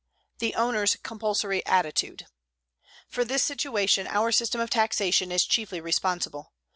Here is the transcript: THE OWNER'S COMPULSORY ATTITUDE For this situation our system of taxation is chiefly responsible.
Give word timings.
THE 0.39 0.55
OWNER'S 0.55 0.95
COMPULSORY 1.03 1.63
ATTITUDE 1.67 2.25
For 3.07 3.23
this 3.23 3.43
situation 3.43 4.07
our 4.07 4.31
system 4.31 4.59
of 4.59 4.71
taxation 4.71 5.31
is 5.31 5.45
chiefly 5.45 5.79
responsible. 5.79 6.53